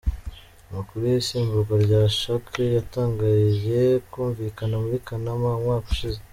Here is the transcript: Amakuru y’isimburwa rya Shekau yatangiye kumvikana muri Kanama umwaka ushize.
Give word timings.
Amakuru 0.69 1.01
y’isimburwa 1.11 1.75
rya 1.85 2.01
Shekau 2.17 2.61
yatangiye 2.77 3.81
kumvikana 4.11 4.75
muri 4.83 4.97
Kanama 5.07 5.49
umwaka 5.59 5.87
ushize. 5.95 6.19